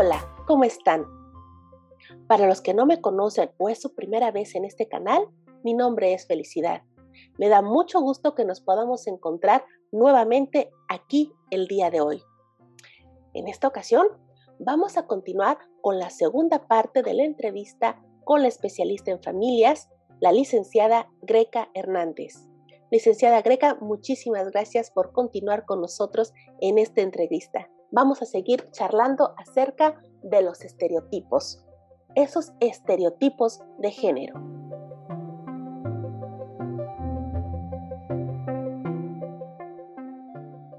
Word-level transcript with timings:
Hola, 0.00 0.32
¿cómo 0.46 0.62
están? 0.62 1.06
Para 2.28 2.46
los 2.46 2.60
que 2.60 2.72
no 2.72 2.86
me 2.86 3.00
conocen 3.00 3.50
o 3.58 3.68
es 3.68 3.80
su 3.80 3.96
primera 3.96 4.30
vez 4.30 4.54
en 4.54 4.64
este 4.64 4.86
canal, 4.86 5.26
mi 5.64 5.74
nombre 5.74 6.14
es 6.14 6.24
Felicidad. 6.28 6.82
Me 7.36 7.48
da 7.48 7.62
mucho 7.62 8.00
gusto 8.00 8.36
que 8.36 8.44
nos 8.44 8.60
podamos 8.60 9.08
encontrar 9.08 9.64
nuevamente 9.90 10.70
aquí 10.88 11.32
el 11.50 11.66
día 11.66 11.90
de 11.90 12.00
hoy. 12.00 12.22
En 13.34 13.48
esta 13.48 13.66
ocasión, 13.66 14.06
vamos 14.60 14.96
a 14.96 15.08
continuar 15.08 15.58
con 15.80 15.98
la 15.98 16.10
segunda 16.10 16.68
parte 16.68 17.02
de 17.02 17.14
la 17.14 17.24
entrevista 17.24 18.00
con 18.22 18.42
la 18.42 18.46
especialista 18.46 19.10
en 19.10 19.20
familias, 19.20 19.88
la 20.20 20.30
licenciada 20.30 21.10
Greca 21.22 21.70
Hernández. 21.74 22.36
Licenciada 22.92 23.42
Greca, 23.42 23.76
muchísimas 23.80 24.48
gracias 24.52 24.92
por 24.92 25.10
continuar 25.10 25.64
con 25.64 25.80
nosotros 25.80 26.32
en 26.60 26.78
esta 26.78 27.00
entrevista. 27.00 27.68
Vamos 27.90 28.20
a 28.20 28.26
seguir 28.26 28.70
charlando 28.70 29.34
acerca 29.38 29.98
de 30.22 30.42
los 30.42 30.60
estereotipos, 30.60 31.64
esos 32.14 32.52
estereotipos 32.60 33.60
de 33.78 33.90
género. 33.90 34.34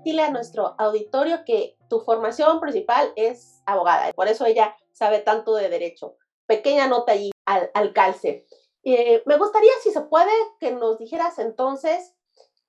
Dile 0.04 0.22
a 0.22 0.30
nuestro 0.30 0.76
auditorio 0.78 1.44
que 1.46 1.78
tu 1.90 2.00
formación 2.02 2.60
principal 2.60 3.12
es 3.16 3.64
abogada, 3.66 4.14
por 4.14 4.28
eso 4.28 4.46
ella 4.46 4.76
sabe 4.92 5.18
tanto 5.18 5.56
de 5.56 5.70
derecho. 5.70 6.16
Pequeña 6.46 6.88
nota 6.88 7.14
allí 7.14 7.32
al, 7.46 7.72
al 7.74 7.92
calce. 7.92 8.46
Eh, 8.84 9.24
me 9.26 9.38
gustaría, 9.38 9.72
si 9.82 9.92
se 9.92 10.02
puede, 10.02 10.32
que 10.60 10.72
nos 10.74 11.00
dijeras 11.00 11.40
entonces 11.40 12.14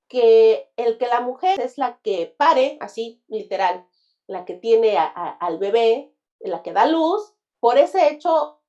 que 0.08 0.72
el 0.76 0.96
que 0.96 1.06
la 1.06 1.20
mujer 1.20 1.60
es 1.60 1.76
la 1.76 2.00
que 2.02 2.34
pare, 2.36 2.78
así 2.80 3.22
literal, 3.28 3.86
la 4.30 4.44
que 4.44 4.54
tiene 4.54 4.96
al 4.96 5.58
bebé, 5.58 6.14
la 6.38 6.62
que 6.62 6.72
da 6.72 6.86
luz, 6.86 7.34
por 7.58 7.78
ese 7.78 8.10
hecho, 8.10 8.60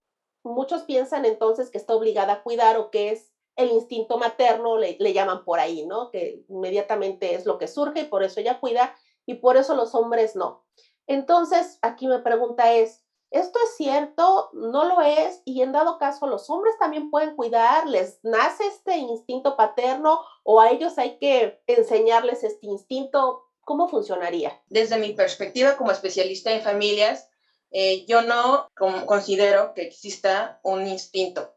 muchos 0.44 0.84
piensan 0.84 1.24
entonces 1.24 1.70
que 1.70 1.78
está 1.78 1.96
obligada 1.96 2.34
a 2.34 2.44
cuidar 2.44 2.78
o 2.78 2.90
que 2.90 3.12
es 3.12 3.32
el 3.56 3.70
instinto 3.70 4.18
materno, 4.18 4.78
le, 4.78 5.14
llaman 5.14 5.46
por 5.46 5.60
ahí, 5.60 5.86
¿no? 5.86 6.10
Que 6.10 6.44
inmediatamente 6.50 7.36
es 7.36 7.46
lo 7.46 7.60
que 7.60 7.68
surge 7.68 8.02
y 8.02 8.06
por 8.06 8.24
eso 8.24 8.40
ella 8.40 8.60
cuida 8.60 8.96
y 9.28 9.36
por 9.36 9.56
eso 9.56 9.76
los 9.76 9.94
hombres 9.94 10.36
no. 10.36 10.66
Entonces, 11.06 11.78
aquí 11.84 12.08
mi 12.08 12.18
pregunta 12.18 12.74
es, 12.74 13.06
¿Esto 13.30 13.60
es 13.64 13.78
cierto? 13.78 14.50
¿No 14.52 14.84
lo 14.84 15.00
es? 15.00 15.42
Y 15.46 15.62
en 15.62 15.72
dado 15.72 15.98
caso, 15.98 16.28
¿los 16.28 16.50
hombres 16.50 16.78
también 16.78 17.10
pueden 17.10 17.38
cuidar? 17.38 17.88
¿Les 17.88 18.20
nace 18.24 18.68
este 18.68 18.98
instinto 18.98 19.56
paterno 19.56 20.20
o 20.44 20.60
a 20.60 20.70
ellos 20.70 20.98
hay 20.98 21.18
que 21.18 21.62
enseñarles 21.66 22.44
este 22.44 22.68
instinto? 22.68 23.46
¿Cómo 23.64 23.88
funcionaría? 23.88 24.62
Desde 24.68 24.98
mi 24.98 25.14
perspectiva 25.14 25.78
como 25.78 25.92
especialista 25.92 26.52
en 26.52 26.62
familias, 26.62 27.30
eh, 27.72 28.06
yo 28.06 28.22
no 28.22 28.70
considero 29.06 29.74
que 29.74 29.84
exista 29.84 30.60
un 30.64 30.88
instinto, 30.88 31.56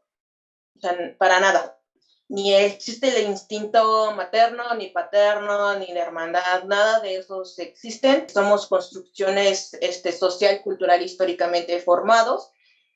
o 0.76 0.80
sea, 0.80 0.96
para 1.18 1.40
nada 1.40 1.78
ni 2.28 2.54
existe 2.54 3.08
el 3.08 3.28
instinto 3.28 4.12
materno, 4.12 4.74
ni 4.74 4.88
paterno, 4.88 5.78
ni 5.78 5.92
de 5.92 6.00
hermandad, 6.00 6.64
nada 6.64 7.00
de 7.00 7.16
esos 7.16 7.58
existen. 7.58 8.28
Somos 8.28 8.66
construcciones 8.66 9.74
este, 9.80 10.10
social, 10.10 10.62
cultural, 10.62 11.02
históricamente 11.02 11.78
formados, 11.80 12.50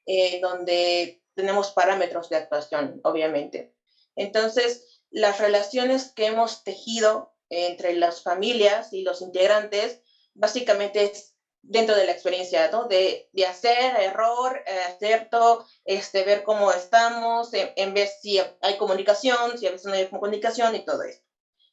eh, 0.06 0.40
donde 0.40 1.22
tenemos 1.34 1.70
parámetros 1.72 2.30
de 2.30 2.36
actuación, 2.36 3.00
obviamente. 3.04 3.74
Entonces, 4.16 5.02
las 5.10 5.38
relaciones 5.38 6.10
que 6.12 6.26
hemos 6.26 6.64
tejido 6.64 7.34
entre 7.50 7.94
las 7.94 8.22
familias 8.22 8.92
y 8.92 9.02
los 9.02 9.22
integrantes, 9.22 10.02
básicamente 10.34 11.04
es 11.04 11.34
dentro 11.62 11.94
de 11.96 12.06
la 12.06 12.12
experiencia, 12.12 12.70
¿no? 12.70 12.84
De, 12.84 13.28
de 13.32 13.46
hacer 13.46 14.00
error, 14.00 14.62
eh, 14.66 14.78
acierto, 14.88 15.66
este, 15.84 16.24
ver 16.24 16.42
cómo 16.42 16.72
estamos, 16.72 17.50
en, 17.52 17.94
ver 17.94 18.08
si 18.08 18.40
hay 18.60 18.76
comunicación, 18.78 19.58
si 19.58 19.66
a 19.66 19.72
veces 19.72 19.86
no 19.86 19.92
hay 19.92 20.06
comunicación 20.06 20.74
y 20.74 20.84
todo 20.84 21.02
eso. 21.02 21.20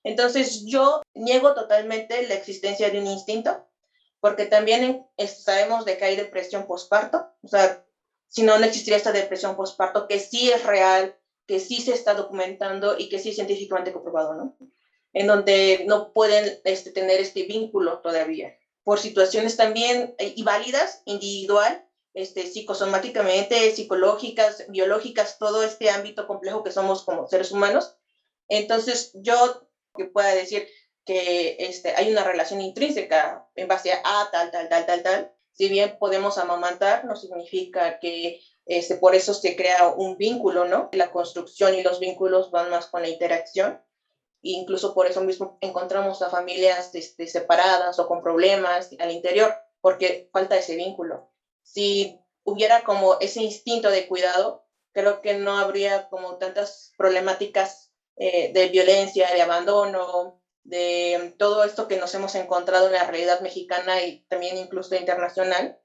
Entonces 0.03 0.65
yo 0.65 1.01
niego 1.13 1.53
totalmente 1.53 2.27
la 2.27 2.35
existencia 2.35 2.89
de 2.89 2.99
un 2.99 3.07
instinto, 3.07 3.67
porque 4.19 4.45
también 4.45 5.07
sabemos 5.27 5.85
de 5.85 5.97
que 5.97 6.05
hay 6.05 6.15
depresión 6.15 6.67
postparto, 6.67 7.27
o 7.41 7.47
sea, 7.47 7.85
si 8.27 8.43
no, 8.43 8.57
no 8.59 8.65
existiría 8.65 8.97
esta 8.97 9.11
depresión 9.11 9.55
postparto, 9.55 10.07
que 10.07 10.19
sí 10.19 10.51
es 10.51 10.63
real, 10.63 11.17
que 11.47 11.59
sí 11.59 11.79
se 11.79 11.93
está 11.93 12.15
documentando 12.15 12.97
y 12.97 13.07
que 13.07 13.19
sí 13.19 13.29
es 13.29 13.35
científicamente 13.35 13.93
comprobado, 13.93 14.33
¿no? 14.33 14.57
En 15.15 15.25
donde 15.27 15.85
no 15.87 16.13
pueden 16.13 16.59
este, 16.65 16.91
tener 16.91 17.19
este 17.19 17.43
vínculo 17.43 17.99
todavía 17.99 18.55
por 18.85 18.99
situaciones 18.99 19.57
también 19.57 20.13
eh, 20.19 20.33
y 20.35 20.43
válidas, 20.43 21.01
individual, 21.05 21.83
este, 22.13 22.45
psicosomáticamente, 22.45 23.71
psicológicas, 23.71 24.65
biológicas, 24.69 25.39
todo 25.39 25.63
este 25.63 25.89
ámbito 25.89 26.27
complejo 26.27 26.63
que 26.63 26.71
somos 26.71 27.03
como 27.03 27.27
seres 27.27 27.51
humanos. 27.51 27.97
Entonces, 28.47 29.11
yo 29.15 29.67
que 29.97 30.05
pueda 30.05 30.35
decir 30.35 30.67
que 31.03 31.55
este, 31.59 31.95
hay 31.95 32.11
una 32.11 32.23
relación 32.23 32.61
intrínseca 32.61 33.49
en 33.55 33.67
base 33.67 33.91
a 33.91 34.29
tal, 34.31 34.51
tal, 34.51 34.69
tal, 34.69 34.85
tal, 34.85 35.03
tal, 35.03 35.33
si 35.51 35.67
bien 35.67 35.97
podemos 35.97 36.37
amamantar, 36.37 37.05
no 37.05 37.15
significa 37.15 37.99
que 37.99 38.39
este, 38.65 38.95
por 38.95 39.15
eso 39.15 39.33
se 39.33 39.55
crea 39.55 39.87
un 39.87 40.17
vínculo, 40.17 40.65
¿no? 40.65 40.89
La 40.91 41.11
construcción 41.11 41.73
y 41.73 41.81
los 41.81 41.99
vínculos 41.99 42.51
van 42.51 42.69
más 42.69 42.85
con 42.87 43.01
la 43.01 43.09
interacción 43.09 43.81
incluso 44.53 44.93
por 44.93 45.07
eso 45.07 45.21
mismo 45.21 45.57
encontramos 45.61 46.21
a 46.21 46.29
familias 46.29 46.93
este, 46.93 47.27
separadas 47.27 47.97
o 47.99 48.07
con 48.07 48.21
problemas 48.21 48.89
al 48.99 49.11
interior, 49.11 49.53
porque 49.81 50.29
falta 50.31 50.57
ese 50.57 50.75
vínculo. 50.75 51.31
Si 51.63 52.19
hubiera 52.43 52.83
como 52.83 53.17
ese 53.19 53.41
instinto 53.41 53.89
de 53.89 54.07
cuidado, 54.07 54.67
creo 54.93 55.21
que 55.21 55.33
no 55.33 55.57
habría 55.57 56.09
como 56.09 56.37
tantas 56.37 56.93
problemáticas 56.97 57.91
eh, 58.17 58.53
de 58.53 58.69
violencia, 58.69 59.33
de 59.33 59.41
abandono, 59.41 60.41
de 60.63 61.35
todo 61.37 61.63
esto 61.63 61.87
que 61.87 61.97
nos 61.97 62.13
hemos 62.15 62.33
encontrado 62.35 62.87
en 62.87 62.93
la 62.93 63.03
realidad 63.03 63.41
mexicana 63.41 64.03
y 64.03 64.25
también 64.27 64.57
incluso 64.57 64.95
internacional. 64.95 65.79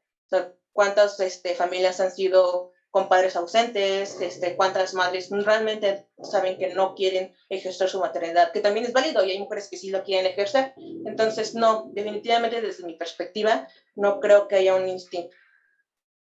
cuántas 0.73 1.19
este, 1.21 1.55
familias 1.55 1.99
han 2.01 2.13
sido 2.13 2.73
con 2.91 3.09
padres 3.09 3.37
ausentes, 3.37 4.21
este, 4.21 4.57
cuántas 4.57 4.95
madres 4.95 5.31
realmente 5.31 6.09
saben 6.23 6.59
que 6.59 6.75
no 6.75 6.95
quieren 6.95 7.35
ejercer 7.49 7.89
su 7.89 8.01
maternidad, 8.01 8.53
que 8.53 8.61
también 8.61 8.87
es 8.87 8.93
válido 8.93 9.25
y 9.25 9.31
hay 9.31 9.39
mujeres 9.39 9.69
que 9.71 9.77
sí 9.77 9.91
lo 9.91 10.03
quieren 10.03 10.31
ejercer. 10.31 10.75
Entonces, 11.07 11.55
no, 11.55 11.91
definitivamente 11.93 12.61
desde 12.61 12.85
mi 12.85 12.95
perspectiva, 12.95 13.69
no 13.95 14.19
creo 14.19 14.49
que 14.49 14.57
haya 14.57 14.75
un 14.75 14.89
instinto. 14.89 15.37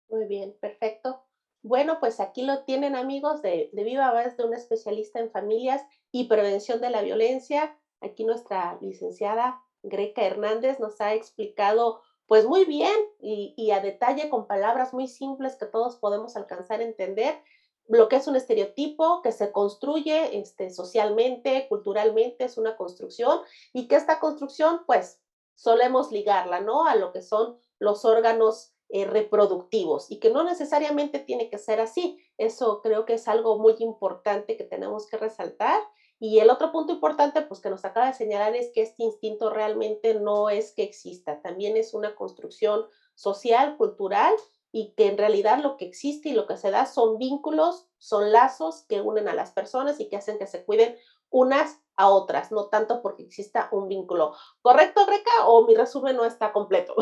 Muy 0.09 0.25
bien, 0.25 0.55
perfecto. 0.59 1.23
Bueno, 1.61 1.99
pues 1.99 2.19
aquí 2.19 2.43
lo 2.43 2.63
tienen 2.63 2.95
amigos 2.95 3.41
de, 3.41 3.69
de 3.73 3.83
Viva 3.83 4.11
Voz 4.11 4.37
de 4.37 4.45
un 4.45 4.53
especialista 4.53 5.19
en 5.19 5.31
familias 5.31 5.81
y 6.11 6.27
prevención 6.27 6.81
de 6.81 6.89
la 6.89 7.01
violencia. 7.01 7.77
Aquí 8.01 8.23
nuestra 8.23 8.77
licenciada 8.81 9.59
Greca 9.83 10.23
Hernández 10.23 10.79
nos 10.79 11.01
ha 11.01 11.13
explicado 11.13 12.01
pues 12.29 12.45
muy 12.45 12.63
bien 12.65 12.95
y, 13.19 13.71
a 13.71 13.81
detalle 13.81 14.29
con 14.29 14.45
palabras 14.45 14.93
muy 14.93 15.07
simples 15.07 15.55
que 15.55 15.65
todos 15.65 15.95
podemos 15.97 16.35
alcanzar 16.35 16.79
a 16.79 16.83
entender 16.83 17.41
lo 17.87 18.07
que 18.07 18.17
es 18.17 18.27
un 18.27 18.35
estereotipo 18.35 19.23
que 19.23 19.31
se 19.31 19.51
construye 19.51 20.37
este, 20.37 20.69
socialmente, 20.69 21.65
culturalmente, 21.67 22.45
es 22.45 22.59
una 22.59 22.77
construcción 22.77 23.39
y 23.73 23.87
que 23.87 23.95
esta 23.95 24.19
construcción 24.19 24.81
pues 24.85 25.19
solemos 25.55 26.11
ligarla, 26.11 26.61
¿no? 26.61 26.85
A 26.85 26.95
lo 26.95 27.11
que 27.11 27.23
son 27.23 27.57
los 27.79 28.05
órganos 28.05 28.73
eh, 28.89 29.05
reproductivos 29.05 30.11
y 30.11 30.19
que 30.19 30.29
no 30.29 30.43
necesariamente 30.43 31.17
tiene 31.17 31.49
que 31.49 31.57
ser 31.57 31.81
así. 31.81 32.23
Eso 32.37 32.81
creo 32.83 33.05
que 33.05 33.15
es 33.15 33.27
algo 33.27 33.57
muy 33.57 33.73
importante 33.79 34.55
que 34.55 34.65
tenemos 34.65 35.07
que 35.07 35.17
resaltar 35.17 35.81
y 36.19 36.39
el 36.39 36.49
otro 36.49 36.71
punto 36.71 36.93
importante, 36.93 37.41
pues 37.41 37.61
que 37.61 37.69
nos 37.69 37.85
acaba 37.85 38.07
de 38.07 38.13
señalar, 38.13 38.55
es 38.55 38.71
que 38.73 38.81
este 38.81 39.03
instinto 39.03 39.49
realmente 39.49 40.13
no 40.15 40.49
es 40.49 40.73
que 40.73 40.83
exista, 40.83 41.41
también 41.41 41.77
es 41.77 41.93
una 41.93 42.15
construcción 42.15 42.85
social, 43.15 43.77
cultural, 43.77 44.33
y 44.71 44.93
que 44.93 45.07
en 45.07 45.17
realidad 45.17 45.59
lo 45.59 45.77
que 45.77 45.85
existe 45.85 46.29
y 46.29 46.33
lo 46.33 46.45
que 46.45 46.57
se 46.57 46.71
da 46.71 46.85
son 46.85 47.17
vínculos, 47.17 47.87
son 47.97 48.31
lazos 48.31 48.85
que 48.87 49.01
unen 49.01 49.27
a 49.27 49.33
las 49.33 49.51
personas 49.51 49.99
y 49.99 50.09
que 50.09 50.17
hacen 50.17 50.37
que 50.37 50.45
se 50.45 50.63
cuiden 50.63 50.95
unas 51.29 51.79
a 51.95 52.09
otras, 52.09 52.51
no 52.51 52.67
tanto 52.67 53.01
porque 53.01 53.23
exista 53.23 53.67
un 53.71 53.87
vínculo. 53.87 54.33
¿Correcto, 54.61 55.05
Greca? 55.05 55.47
¿O 55.47 55.65
mi 55.65 55.75
resumen 55.75 56.15
no 56.15 56.25
está 56.25 56.51
completo? 56.51 56.95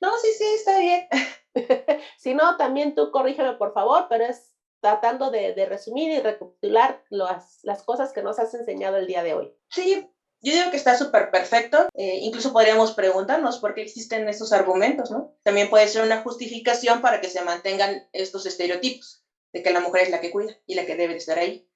No, 0.00 0.16
sí, 0.16 0.28
sí, 0.32 0.44
está 0.54 0.78
bien. 0.78 1.08
si 2.18 2.32
no, 2.32 2.56
también 2.56 2.94
tú 2.94 3.10
corrígeme, 3.10 3.54
por 3.54 3.74
favor, 3.74 4.06
pero 4.08 4.24
es 4.24 4.49
tratando 4.80 5.30
de, 5.30 5.54
resumir 5.66 6.10
y 6.10 6.20
recapitular 6.20 7.04
las, 7.10 7.60
las, 7.62 7.82
cosas 7.82 8.12
que 8.12 8.22
nos 8.22 8.38
has 8.38 8.54
enseñado 8.54 8.96
el 8.96 9.06
día 9.06 9.22
de 9.22 9.34
hoy. 9.34 9.54
Sí, 9.68 10.10
yo 10.42 10.54
digo 10.54 10.70
que 10.70 10.76
está 10.76 10.96
súper 10.96 11.30
perfecto. 11.30 11.88
Eh, 11.94 12.18
incluso 12.22 12.52
podríamos 12.52 12.92
preguntarnos 12.92 13.58
por 13.58 13.74
qué 13.74 13.82
existen 13.82 14.28
estos 14.28 14.52
argumentos, 14.52 15.10
¿no? 15.10 15.34
También 15.42 15.68
puede 15.68 15.86
ser 15.86 16.02
una 16.02 16.22
justificación 16.22 17.02
para 17.02 17.20
que 17.20 17.28
se 17.28 17.42
mantengan 17.42 18.08
estos 18.12 18.46
estereotipos 18.46 19.22
de 19.52 19.62
que 19.62 19.72
la 19.72 19.80
mujer 19.80 20.04
es 20.04 20.10
la 20.10 20.20
que 20.20 20.30
cuida 20.30 20.56
y 20.66 20.74
la 20.74 20.86
que 20.86 20.96
debe 20.96 21.16
estar 21.16 21.38
ahí. 21.38 21.68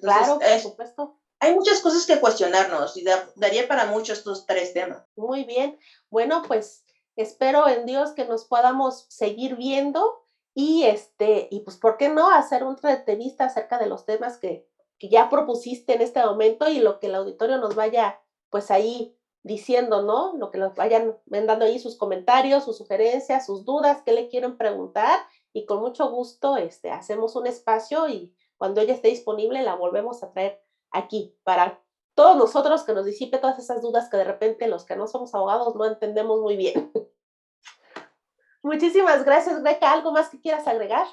claro, 0.00 0.38
por 0.38 0.60
supuesto. 0.60 1.20
Hay 1.40 1.54
muchas 1.54 1.80
cosas 1.80 2.04
que 2.06 2.18
cuestionarnos 2.18 2.96
y 2.96 3.04
daría 3.36 3.68
para 3.68 3.86
mucho 3.86 4.12
estos 4.12 4.46
tres 4.46 4.72
temas. 4.72 5.04
Muy 5.14 5.44
bien. 5.44 5.78
Bueno, 6.10 6.42
pues 6.46 6.84
espero 7.14 7.68
en 7.68 7.86
Dios 7.86 8.12
que 8.12 8.24
nos 8.24 8.46
podamos 8.46 9.06
seguir 9.08 9.56
viendo 9.56 10.27
y 10.60 10.82
este, 10.82 11.46
y 11.52 11.60
pues, 11.60 11.76
¿por 11.76 11.96
qué 11.96 12.08
no 12.08 12.32
hacer 12.32 12.64
otra 12.64 12.92
entrevista 12.92 13.44
acerca 13.44 13.78
de 13.78 13.86
los 13.86 14.04
temas 14.06 14.38
que, 14.38 14.66
ya 15.00 15.30
propusiste 15.30 15.94
en 15.94 16.02
este 16.02 16.20
momento 16.20 16.68
y 16.68 16.80
lo 16.80 16.98
que 16.98 17.06
el 17.06 17.14
auditorio 17.14 17.58
nos 17.58 17.76
vaya, 17.76 18.20
pues 18.50 18.72
ahí 18.72 19.16
diciendo, 19.44 20.02
¿no? 20.02 20.36
Lo 20.36 20.50
que 20.50 20.58
nos 20.58 20.74
vayan 20.74 21.16
dando 21.26 21.64
ahí 21.64 21.78
sus 21.78 21.96
comentarios, 21.96 22.64
sus 22.64 22.76
sugerencias, 22.76 23.46
sus 23.46 23.64
dudas, 23.64 24.02
qué 24.04 24.10
le 24.10 24.26
quieren 24.26 24.58
preguntar 24.58 25.20
y 25.52 25.64
con 25.64 25.78
mucho 25.78 26.10
gusto 26.10 26.56
este, 26.56 26.90
hacemos 26.90 27.36
un 27.36 27.46
espacio 27.46 28.08
y 28.08 28.34
cuando 28.56 28.80
ella 28.80 28.94
esté 28.94 29.06
disponible 29.06 29.62
la 29.62 29.76
volvemos 29.76 30.24
a 30.24 30.32
traer 30.32 30.60
aquí 30.90 31.36
para 31.44 31.80
todos 32.16 32.36
nosotros 32.36 32.82
que 32.82 32.94
nos 32.94 33.04
disipe 33.04 33.38
todas 33.38 33.60
esas 33.60 33.80
dudas 33.80 34.10
que 34.10 34.16
de 34.16 34.24
repente 34.24 34.66
los 34.66 34.84
que 34.84 34.96
no 34.96 35.06
somos 35.06 35.32
abogados 35.36 35.76
no 35.76 35.86
entendemos 35.86 36.40
muy 36.40 36.56
bien. 36.56 36.90
Muchísimas 38.68 39.24
gracias, 39.24 39.62
Greca. 39.62 39.90
¿Algo 39.90 40.12
más 40.12 40.28
que 40.28 40.38
quieras 40.42 40.68
agregar? 40.68 41.06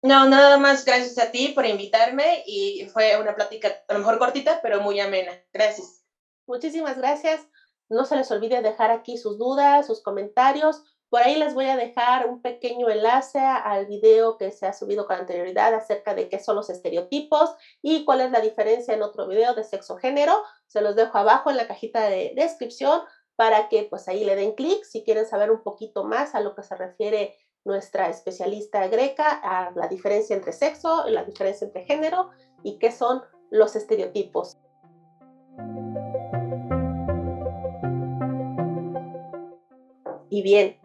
No, 0.00 0.26
nada 0.26 0.56
más 0.56 0.86
gracias 0.86 1.18
a 1.18 1.30
ti 1.30 1.48
por 1.48 1.66
invitarme 1.66 2.42
y 2.46 2.88
fue 2.94 3.20
una 3.20 3.34
plática 3.34 3.68
a 3.86 3.92
lo 3.92 3.98
mejor 3.98 4.18
cortita, 4.18 4.60
pero 4.62 4.80
muy 4.80 4.98
amena. 4.98 5.32
Gracias. 5.52 6.02
Muchísimas 6.46 6.96
gracias. 6.96 7.46
No 7.90 8.06
se 8.06 8.16
les 8.16 8.30
olvide 8.30 8.62
dejar 8.62 8.90
aquí 8.90 9.18
sus 9.18 9.36
dudas, 9.36 9.86
sus 9.86 10.02
comentarios. 10.02 10.82
Por 11.10 11.20
ahí 11.20 11.36
les 11.36 11.52
voy 11.52 11.66
a 11.66 11.76
dejar 11.76 12.26
un 12.26 12.40
pequeño 12.40 12.88
enlace 12.88 13.38
al 13.38 13.84
video 13.84 14.38
que 14.38 14.50
se 14.50 14.66
ha 14.66 14.72
subido 14.72 15.06
con 15.06 15.16
anterioridad 15.16 15.74
acerca 15.74 16.14
de 16.14 16.30
qué 16.30 16.38
son 16.38 16.56
los 16.56 16.70
estereotipos 16.70 17.50
y 17.82 18.06
cuál 18.06 18.22
es 18.22 18.30
la 18.30 18.40
diferencia 18.40 18.94
en 18.94 19.02
otro 19.02 19.28
video 19.28 19.54
de 19.54 19.64
sexo 19.64 19.98
género. 19.98 20.42
Se 20.66 20.80
los 20.80 20.96
dejo 20.96 21.18
abajo 21.18 21.50
en 21.50 21.58
la 21.58 21.66
cajita 21.66 22.08
de 22.08 22.32
descripción 22.34 23.02
para 23.38 23.68
que 23.68 23.84
pues 23.84 24.08
ahí 24.08 24.24
le 24.24 24.34
den 24.34 24.56
clic 24.56 24.82
si 24.82 25.04
quieren 25.04 25.24
saber 25.24 25.52
un 25.52 25.62
poquito 25.62 26.02
más 26.02 26.34
a 26.34 26.40
lo 26.40 26.56
que 26.56 26.64
se 26.64 26.74
refiere 26.74 27.36
nuestra 27.64 28.08
especialista 28.08 28.88
greca, 28.88 29.30
a 29.30 29.70
la 29.76 29.86
diferencia 29.86 30.34
entre 30.34 30.52
sexo, 30.52 31.04
la 31.06 31.22
diferencia 31.22 31.64
entre 31.64 31.84
género 31.84 32.30
y 32.64 32.80
qué 32.80 32.90
son 32.90 33.22
los 33.50 33.76
estereotipos. 33.76 34.58
Y 40.28 40.42
bien, 40.42 40.76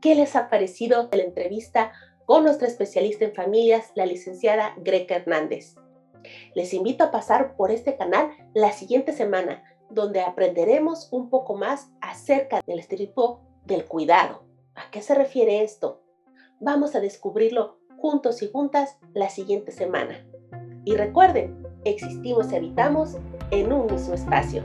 ¿qué 0.00 0.16
les 0.16 0.34
ha 0.34 0.48
parecido 0.48 1.08
la 1.12 1.22
entrevista 1.22 1.92
con 2.26 2.42
nuestra 2.42 2.66
especialista 2.66 3.24
en 3.24 3.34
familias, 3.34 3.92
la 3.94 4.04
licenciada 4.04 4.74
Greca 4.78 5.14
Hernández? 5.14 5.76
Les 6.56 6.74
invito 6.74 7.04
a 7.04 7.12
pasar 7.12 7.54
por 7.54 7.70
este 7.70 7.96
canal 7.96 8.30
la 8.52 8.72
siguiente 8.72 9.12
semana, 9.12 9.62
donde 9.94 10.20
aprenderemos 10.20 11.08
un 11.12 11.30
poco 11.30 11.54
más 11.54 11.90
acerca 12.00 12.60
del 12.66 12.78
estereotipo 12.78 13.40
del 13.64 13.86
cuidado. 13.86 14.44
¿A 14.74 14.90
qué 14.90 15.02
se 15.02 15.14
refiere 15.14 15.62
esto? 15.62 16.02
Vamos 16.60 16.94
a 16.94 17.00
descubrirlo 17.00 17.78
juntos 17.96 18.42
y 18.42 18.50
juntas 18.50 18.98
la 19.14 19.30
siguiente 19.30 19.72
semana. 19.72 20.26
Y 20.84 20.96
recuerden, 20.96 21.66
existimos 21.84 22.52
y 22.52 22.56
habitamos 22.56 23.16
en 23.50 23.72
un 23.72 23.86
mismo 23.86 24.14
espacio. 24.14 24.62